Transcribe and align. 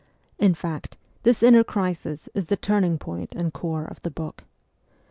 In 0.39 0.55
fact, 0.55 0.97
this 1.21 1.43
inner 1.43 1.63
crisis 1.63 2.27
is 2.33 2.47
the 2.47 2.57
turning 2.57 2.97
point 2.97 3.35
and 3.35 3.49
the 3.49 3.51
core 3.51 3.85
of 3.85 4.01
the 4.01 4.09
book. 4.09 4.45